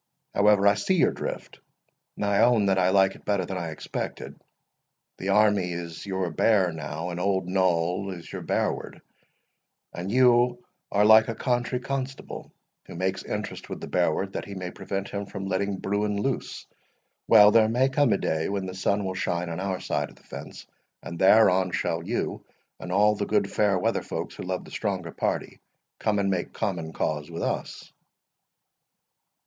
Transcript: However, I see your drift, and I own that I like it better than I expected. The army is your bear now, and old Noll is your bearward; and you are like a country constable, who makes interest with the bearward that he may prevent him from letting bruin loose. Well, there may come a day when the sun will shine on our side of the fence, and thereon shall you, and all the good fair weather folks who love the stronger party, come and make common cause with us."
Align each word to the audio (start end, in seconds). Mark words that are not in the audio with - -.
However, 0.33 0.65
I 0.67 0.73
see 0.73 0.95
your 0.95 1.11
drift, 1.11 1.59
and 2.15 2.25
I 2.25 2.39
own 2.41 2.65
that 2.65 2.79
I 2.79 2.89
like 2.89 3.13
it 3.13 3.23
better 3.23 3.45
than 3.45 3.59
I 3.59 3.69
expected. 3.69 4.41
The 5.19 5.29
army 5.29 5.73
is 5.73 6.07
your 6.07 6.31
bear 6.31 6.71
now, 6.71 7.11
and 7.11 7.19
old 7.19 7.47
Noll 7.47 8.09
is 8.09 8.33
your 8.33 8.41
bearward; 8.41 9.03
and 9.93 10.11
you 10.11 10.63
are 10.91 11.05
like 11.05 11.27
a 11.27 11.35
country 11.35 11.79
constable, 11.79 12.51
who 12.87 12.95
makes 12.95 13.21
interest 13.23 13.69
with 13.69 13.79
the 13.79 13.85
bearward 13.85 14.33
that 14.33 14.45
he 14.45 14.55
may 14.55 14.71
prevent 14.71 15.09
him 15.09 15.27
from 15.27 15.45
letting 15.45 15.77
bruin 15.77 16.19
loose. 16.19 16.65
Well, 17.27 17.51
there 17.51 17.69
may 17.69 17.87
come 17.87 18.11
a 18.11 18.17
day 18.17 18.49
when 18.49 18.65
the 18.65 18.73
sun 18.73 19.05
will 19.05 19.13
shine 19.13 19.49
on 19.49 19.59
our 19.59 19.79
side 19.79 20.09
of 20.09 20.15
the 20.15 20.23
fence, 20.23 20.65
and 21.03 21.19
thereon 21.19 21.69
shall 21.73 22.01
you, 22.03 22.43
and 22.79 22.91
all 22.91 23.13
the 23.13 23.27
good 23.27 23.51
fair 23.51 23.77
weather 23.77 24.01
folks 24.01 24.33
who 24.33 24.41
love 24.41 24.65
the 24.65 24.71
stronger 24.71 25.11
party, 25.11 25.59
come 25.99 26.17
and 26.17 26.31
make 26.31 26.53
common 26.53 26.91
cause 26.91 27.29
with 27.29 27.43
us." 27.43 27.93